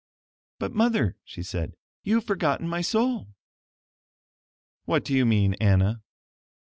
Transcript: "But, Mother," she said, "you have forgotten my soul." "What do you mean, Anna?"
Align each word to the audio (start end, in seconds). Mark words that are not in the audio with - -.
"But, 0.57 0.73
Mother," 0.73 1.15
she 1.23 1.43
said, 1.43 1.75
"you 2.01 2.15
have 2.15 2.23
forgotten 2.23 2.67
my 2.67 2.81
soul." 2.81 3.35
"What 4.85 5.05
do 5.05 5.13
you 5.13 5.27
mean, 5.27 5.53
Anna?" 5.61 6.01